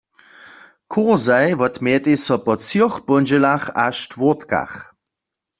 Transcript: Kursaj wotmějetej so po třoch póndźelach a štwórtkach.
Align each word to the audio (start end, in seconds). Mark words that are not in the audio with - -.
Kursaj 0.93 1.47
wotmějetej 1.59 2.17
so 2.25 2.35
po 2.45 2.53
třoch 2.61 2.95
póndźelach 3.07 3.65
a 3.83 3.85
štwórtkach. 3.99 4.75